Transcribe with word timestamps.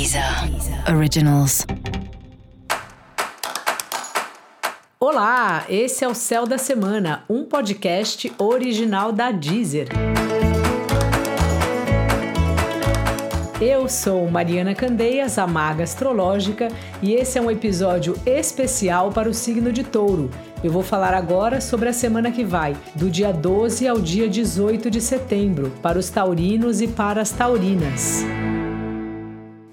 Deezer 0.00 0.24
Originals. 0.96 1.66
Olá, 4.98 5.66
esse 5.68 6.02
é 6.02 6.08
o 6.08 6.14
Céu 6.14 6.46
da 6.46 6.56
Semana, 6.56 7.22
um 7.28 7.44
podcast 7.44 8.32
original 8.38 9.12
da 9.12 9.30
Deezer. 9.30 9.88
Eu 13.60 13.90
sou 13.90 14.26
Mariana 14.30 14.74
Candeias, 14.74 15.36
a 15.36 15.46
maga 15.46 15.84
astrológica, 15.84 16.68
e 17.02 17.12
esse 17.12 17.36
é 17.36 17.42
um 17.42 17.50
episódio 17.50 18.16
especial 18.24 19.12
para 19.12 19.28
o 19.28 19.34
signo 19.34 19.70
de 19.70 19.84
Touro. 19.84 20.30
Eu 20.64 20.72
vou 20.72 20.82
falar 20.82 21.12
agora 21.12 21.60
sobre 21.60 21.90
a 21.90 21.92
semana 21.92 22.32
que 22.32 22.42
vai, 22.42 22.74
do 22.94 23.10
dia 23.10 23.34
12 23.34 23.86
ao 23.86 24.00
dia 24.00 24.30
18 24.30 24.90
de 24.90 25.02
setembro, 25.02 25.70
para 25.82 25.98
os 25.98 26.08
taurinos 26.08 26.80
e 26.80 26.88
para 26.88 27.20
as 27.20 27.30
taurinas. 27.30 28.24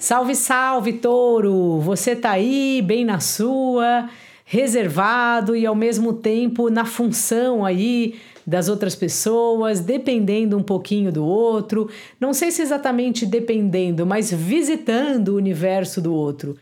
Salve, 0.07 0.35
salve, 0.35 0.93
touro! 0.93 1.81
Você 1.81 2.15
tá 2.15 2.31
aí, 2.31 2.81
bem 2.81 3.03
na 3.03 3.19
sua, 3.19 4.07
reservado 4.45 5.53
e 5.53 5.65
ao 5.65 5.75
mesmo 5.75 6.13
tempo 6.13 6.69
na 6.69 6.85
função 6.85 7.65
aí 7.65 8.15
das 8.45 8.69
outras 8.69 8.95
pessoas, 8.95 9.81
dependendo 9.81 10.57
um 10.57 10.63
pouquinho 10.63 11.11
do 11.11 11.25
outro. 11.25 11.89
Não 12.21 12.33
sei 12.33 12.51
se 12.51 12.61
exatamente 12.61 13.25
dependendo, 13.25 14.05
mas 14.05 14.31
visitando 14.31 15.33
o 15.33 15.35
universo 15.35 15.99
do 15.99 16.13
outro. 16.13 16.57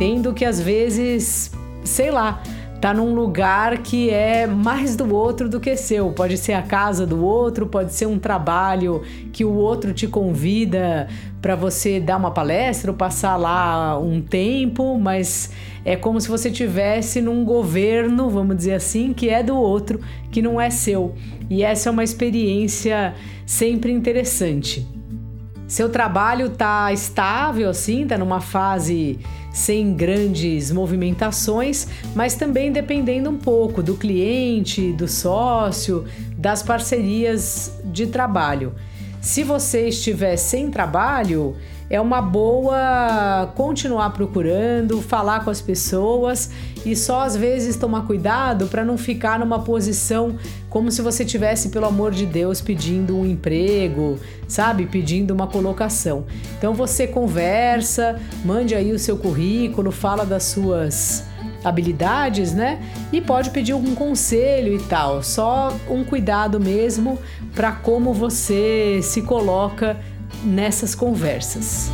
Tendo 0.00 0.34
que 0.34 0.44
às 0.44 0.60
vezes, 0.60 1.52
sei 1.84 2.10
lá, 2.10 2.42
tá 2.80 2.94
num 2.94 3.14
lugar 3.14 3.78
que 3.78 4.08
é 4.08 4.46
mais 4.46 4.96
do 4.96 5.14
outro 5.14 5.48
do 5.48 5.60
que 5.60 5.76
seu. 5.76 6.10
Pode 6.12 6.38
ser 6.38 6.54
a 6.54 6.62
casa 6.62 7.06
do 7.06 7.22
outro, 7.22 7.66
pode 7.66 7.92
ser 7.92 8.06
um 8.06 8.18
trabalho 8.18 9.02
que 9.32 9.44
o 9.44 9.52
outro 9.52 9.92
te 9.92 10.06
convida 10.06 11.06
para 11.42 11.54
você 11.54 12.00
dar 12.00 12.16
uma 12.16 12.30
palestra 12.30 12.90
ou 12.90 12.96
passar 12.96 13.36
lá 13.36 13.98
um 13.98 14.22
tempo, 14.22 14.98
mas 14.98 15.50
é 15.84 15.94
como 15.94 16.20
se 16.20 16.28
você 16.28 16.50
tivesse 16.50 17.20
num 17.20 17.44
governo, 17.44 18.30
vamos 18.30 18.56
dizer 18.56 18.74
assim, 18.74 19.12
que 19.12 19.28
é 19.28 19.42
do 19.42 19.56
outro, 19.56 20.00
que 20.30 20.40
não 20.40 20.58
é 20.58 20.70
seu. 20.70 21.14
E 21.50 21.62
essa 21.62 21.90
é 21.90 21.92
uma 21.92 22.04
experiência 22.04 23.14
sempre 23.44 23.92
interessante. 23.92 24.99
Seu 25.70 25.88
trabalho 25.88 26.50
tá 26.50 26.92
estável 26.92 27.70
assim, 27.70 28.04
tá 28.04 28.18
numa 28.18 28.40
fase 28.40 29.20
sem 29.52 29.94
grandes 29.94 30.72
movimentações, 30.72 31.86
mas 32.12 32.34
também 32.34 32.72
dependendo 32.72 33.30
um 33.30 33.38
pouco 33.38 33.80
do 33.80 33.94
cliente, 33.94 34.92
do 34.92 35.06
sócio, 35.06 36.06
das 36.36 36.60
parcerias 36.60 37.72
de 37.84 38.08
trabalho. 38.08 38.74
Se 39.20 39.44
você 39.44 39.86
estiver 39.86 40.36
sem 40.36 40.72
trabalho, 40.72 41.54
é 41.90 42.00
uma 42.00 42.22
boa 42.22 43.52
continuar 43.56 44.10
procurando, 44.10 45.02
falar 45.02 45.44
com 45.44 45.50
as 45.50 45.60
pessoas 45.60 46.48
e 46.86 46.94
só 46.94 47.22
às 47.22 47.36
vezes 47.36 47.74
tomar 47.74 48.02
cuidado 48.02 48.68
para 48.68 48.84
não 48.84 48.96
ficar 48.96 49.40
numa 49.40 49.58
posição 49.58 50.36
como 50.68 50.92
se 50.92 51.02
você 51.02 51.24
tivesse, 51.24 51.70
pelo 51.70 51.86
amor 51.86 52.12
de 52.12 52.24
Deus, 52.24 52.60
pedindo 52.60 53.16
um 53.16 53.26
emprego, 53.26 54.20
sabe? 54.46 54.86
Pedindo 54.86 55.32
uma 55.34 55.48
colocação. 55.48 56.24
Então 56.56 56.72
você 56.74 57.08
conversa, 57.08 58.20
mande 58.44 58.72
aí 58.76 58.92
o 58.92 58.98
seu 58.98 59.16
currículo, 59.16 59.90
fala 59.90 60.24
das 60.24 60.44
suas 60.44 61.24
habilidades, 61.64 62.52
né? 62.54 62.80
E 63.12 63.20
pode 63.20 63.50
pedir 63.50 63.72
algum 63.72 63.96
conselho 63.96 64.72
e 64.72 64.78
tal. 64.84 65.24
Só 65.24 65.76
um 65.88 66.04
cuidado 66.04 66.60
mesmo 66.60 67.18
para 67.52 67.72
como 67.72 68.14
você 68.14 69.00
se 69.02 69.22
coloca 69.22 69.96
nessas 70.44 70.94
conversas. 70.94 71.90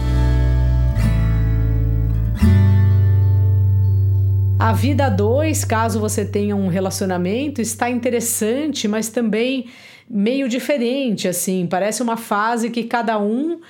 A 4.59 4.73
vida 4.73 5.07
a 5.07 5.09
dois, 5.09 5.65
caso 5.65 6.01
você 6.01 6.25
tenha 6.25 6.57
um 6.57 6.69
relacionamento, 6.69 7.61
está 7.61 7.89
interessante, 7.91 8.89
mas 8.89 9.09
também 9.09 9.67
meio 10.09 10.49
diferente, 10.49 11.29
assim. 11.29 11.67
Parece 11.67 12.03
uma 12.03 12.17
fase 12.17 12.71
que 12.71 12.85
cada 12.85 13.19
um 13.19 13.61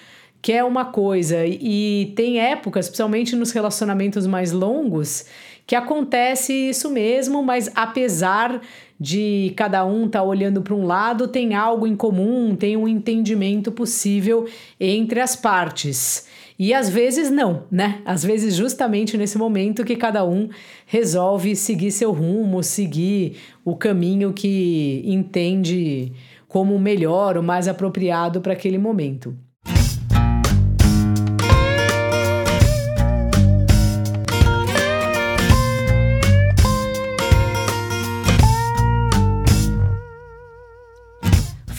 quer 0.40 0.62
uma 0.64 0.84
coisa. 0.84 1.44
E 1.44 2.12
tem 2.14 2.40
épocas, 2.40 2.86
principalmente 2.88 3.34
nos 3.34 3.50
relacionamentos 3.52 4.26
mais 4.26 4.52
longos, 4.52 5.26
que 5.66 5.74
acontece 5.74 6.52
isso 6.52 6.88
mesmo, 6.88 7.42
mas 7.42 7.70
apesar 7.74 8.60
de 8.98 9.52
cada 9.56 9.84
um 9.84 10.08
tá 10.08 10.22
olhando 10.22 10.62
para 10.62 10.74
um 10.74 10.86
lado, 10.86 11.28
tem 11.28 11.54
algo 11.54 11.86
em 11.86 11.94
comum, 11.94 12.54
tem 12.56 12.76
um 12.76 12.88
entendimento 12.88 13.70
possível 13.70 14.46
entre 14.80 15.20
as 15.20 15.36
partes. 15.36 16.26
E 16.58 16.72
às 16.72 16.88
vezes 16.88 17.30
não, 17.30 17.64
né? 17.70 18.00
Às 18.04 18.24
vezes, 18.24 18.54
justamente 18.54 19.18
nesse 19.18 19.36
momento 19.36 19.84
que 19.84 19.94
cada 19.94 20.24
um 20.24 20.48
resolve 20.86 21.54
seguir 21.54 21.90
seu 21.90 22.12
rumo, 22.12 22.62
seguir 22.62 23.36
o 23.62 23.76
caminho 23.76 24.32
que 24.32 25.02
entende 25.04 26.12
como 26.48 26.78
melhor, 26.78 27.36
o 27.36 27.42
mais 27.42 27.68
apropriado 27.68 28.40
para 28.40 28.54
aquele 28.54 28.78
momento. 28.78 29.36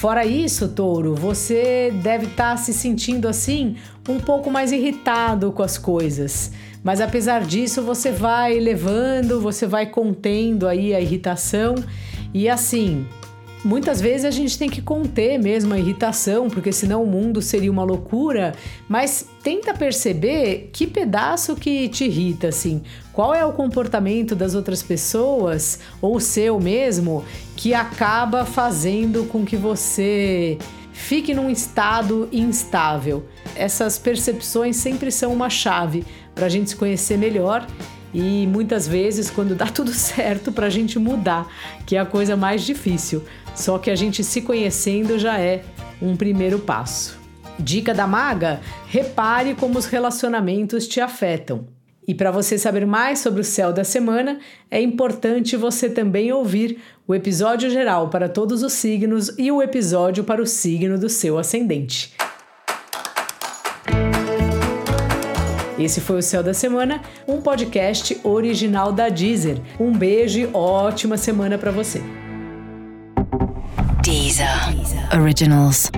Fora 0.07 0.25
isso, 0.25 0.69
touro, 0.69 1.13
você 1.13 1.91
deve 2.01 2.27
estar 2.27 2.51
tá 2.51 2.55
se 2.55 2.71
sentindo 2.71 3.27
assim 3.27 3.75
um 4.07 4.17
pouco 4.17 4.49
mais 4.49 4.71
irritado 4.71 5.51
com 5.51 5.61
as 5.61 5.77
coisas. 5.77 6.53
Mas 6.81 7.01
apesar 7.01 7.43
disso, 7.43 7.81
você 7.81 8.09
vai 8.09 8.57
levando, 8.57 9.41
você 9.41 9.67
vai 9.67 9.85
contendo 9.87 10.65
aí 10.65 10.95
a 10.95 11.01
irritação 11.01 11.75
e 12.33 12.47
assim, 12.47 13.05
Muitas 13.67 13.99
vezes 13.99 14.23
a 14.23 14.31
gente 14.31 14.57
tem 14.57 14.69
que 14.69 14.81
conter 14.81 15.37
mesmo 15.37 15.73
a 15.73 15.77
irritação, 15.77 16.49
porque 16.49 16.71
senão 16.71 17.03
o 17.03 17.05
mundo 17.05 17.41
seria 17.41 17.69
uma 17.69 17.83
loucura, 17.83 18.55
mas 18.87 19.27
tenta 19.43 19.73
perceber 19.73 20.69
que 20.71 20.87
pedaço 20.87 21.53
que 21.53 21.89
te 21.89 22.05
irrita, 22.05 22.47
assim. 22.47 22.81
Qual 23.11 23.35
é 23.35 23.45
o 23.45 23.51
comportamento 23.51 24.33
das 24.35 24.55
outras 24.55 24.81
pessoas, 24.81 25.81
ou 26.01 26.17
seu 26.17 26.61
mesmo, 26.61 27.25
que 27.57 27.73
acaba 27.73 28.45
fazendo 28.45 29.25
com 29.25 29.43
que 29.43 29.57
você 29.57 30.57
fique 30.93 31.33
num 31.33 31.49
estado 31.49 32.29
instável. 32.31 33.25
Essas 33.53 33.99
percepções 33.99 34.77
sempre 34.77 35.11
são 35.11 35.33
uma 35.33 35.49
chave 35.49 36.05
para 36.33 36.45
a 36.45 36.49
gente 36.49 36.69
se 36.69 36.75
conhecer 36.77 37.17
melhor 37.17 37.67
e 38.13 38.47
muitas 38.47 38.87
vezes, 38.87 39.29
quando 39.29 39.53
dá 39.53 39.67
tudo 39.69 39.93
certo, 39.93 40.51
para 40.51 40.67
a 40.67 40.69
gente 40.69 40.97
mudar, 40.97 41.47
que 41.85 41.95
é 41.95 41.99
a 41.99 42.05
coisa 42.05 42.35
mais 42.35 42.63
difícil. 42.63 43.23
Só 43.57 43.79
que 43.79 43.89
a 43.89 43.95
gente 43.95 44.23
se 44.23 44.41
conhecendo 44.43 45.17
já 45.17 45.39
é 45.39 45.63
um 45.99 46.15
primeiro 46.15 46.59
passo. 46.59 47.19
Dica 47.59 47.91
da 47.91 48.05
maga: 48.05 48.61
repare 48.87 49.55
como 49.55 49.79
os 49.79 49.87
relacionamentos 49.87 50.87
te 50.87 51.01
afetam. 51.01 51.65
E 52.07 52.13
para 52.13 52.31
você 52.31 52.57
saber 52.57 52.85
mais 52.85 53.19
sobre 53.19 53.41
o 53.41 53.43
céu 53.43 53.73
da 53.73 53.83
semana, 53.83 54.39
é 54.71 54.79
importante 54.79 55.57
você 55.57 55.89
também 55.89 56.31
ouvir 56.31 56.79
o 57.05 57.15
episódio 57.15 57.69
geral 57.69 58.09
para 58.09 58.29
todos 58.29 58.61
os 58.61 58.73
signos 58.73 59.33
e 59.37 59.51
o 59.51 59.61
episódio 59.61 60.23
para 60.23 60.41
o 60.41 60.45
signo 60.45 60.97
do 60.97 61.09
seu 61.09 61.37
ascendente. 61.37 62.13
Esse 65.77 65.99
foi 65.99 66.19
o 66.19 66.23
Céu 66.23 66.41
da 66.41 66.53
Semana, 66.53 67.01
um 67.27 67.41
podcast 67.41 68.19
original 68.23 68.91
da 68.91 69.09
Deezer. 69.09 69.59
Um 69.79 69.91
beijo 69.91 70.39
e 70.39 70.49
ótima 70.53 71.17
semana 71.17 71.57
para 71.57 71.71
você. 71.71 72.01
Deezer. 74.07 74.47
Originals. 75.11 75.91